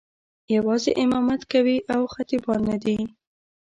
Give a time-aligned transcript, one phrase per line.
[0.55, 2.97] یوازې امامت کوي او خطیبان نه دي.